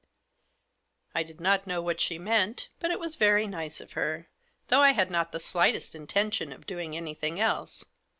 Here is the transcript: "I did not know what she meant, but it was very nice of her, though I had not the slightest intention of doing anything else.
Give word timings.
"I 1.13 1.21
did 1.21 1.39
not 1.39 1.67
know 1.67 1.79
what 1.79 2.01
she 2.01 2.17
meant, 2.17 2.69
but 2.79 2.89
it 2.89 2.99
was 2.99 3.13
very 3.15 3.45
nice 3.45 3.79
of 3.79 3.91
her, 3.93 4.29
though 4.69 4.79
I 4.81 4.93
had 4.93 5.11
not 5.11 5.31
the 5.31 5.39
slightest 5.39 5.93
intention 5.93 6.51
of 6.51 6.65
doing 6.65 6.97
anything 6.97 7.39
else. 7.39 7.85